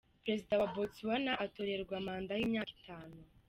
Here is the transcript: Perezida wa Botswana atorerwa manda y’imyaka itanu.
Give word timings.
Perezida 0.23 0.53
wa 0.61 0.67
Botswana 0.75 1.31
atorerwa 1.45 1.95
manda 2.05 2.31
y’imyaka 2.39 2.71
itanu. 2.79 3.17